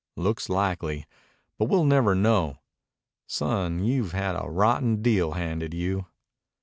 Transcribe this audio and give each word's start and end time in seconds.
"Looks 0.15 0.49
likely, 0.49 1.05
but 1.59 1.65
we'll 1.65 1.83
never 1.85 2.15
know. 2.15 2.57
Son, 3.27 3.83
you've 3.83 4.13
had 4.13 4.33
a 4.35 4.49
rotten 4.49 5.03
deal 5.03 5.33
handed 5.33 5.75
you." 5.75 6.07